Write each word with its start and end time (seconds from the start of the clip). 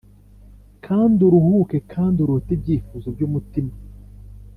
kandi 0.85 1.19
uruhuke 1.27 1.77
kandi 1.93 2.17
urote 2.25 2.49
ibyifuzo 2.57 3.07
byumutima. 3.15 3.73